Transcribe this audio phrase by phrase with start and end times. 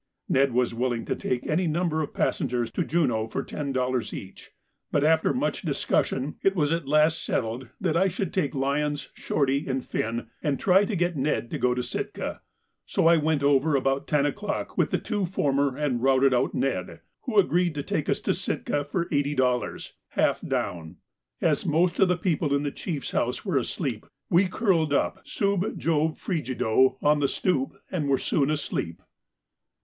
[0.27, 4.49] Ned was willing to take any number of passengers to Juneau for ten dollars each,
[4.91, 9.67] but after much discussion it was at last settled that I should take Lyons, Shorty,
[9.67, 12.41] and Finn, and try to get Ned to go to Sitka;
[12.87, 17.01] so I went over about ten o'clock with the two former and routed out Ned,
[17.25, 20.97] who agreed to take us to Sitka for eighty dollars, half down.
[21.41, 25.77] As most of the people in the Chief's house were asleep, we curled up sub
[25.77, 28.99] Jove frigido on the stoop, and were soon asleep.